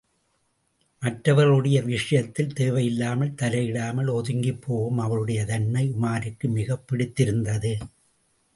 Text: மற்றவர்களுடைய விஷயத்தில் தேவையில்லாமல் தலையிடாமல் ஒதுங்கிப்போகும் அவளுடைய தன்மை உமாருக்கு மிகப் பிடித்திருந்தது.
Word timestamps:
மற்றவர்களுடைய 0.99 1.81
விஷயத்தில் 1.81 2.53
தேவையில்லாமல் 2.53 3.35
தலையிடாமல் 3.41 4.11
ஒதுங்கிப்போகும் 4.11 4.95
அவளுடைய 4.95 5.45
தன்மை 5.45 5.93
உமாருக்கு 6.01 6.49
மிகப் 6.49 6.87
பிடித்திருந்தது. 6.87 7.77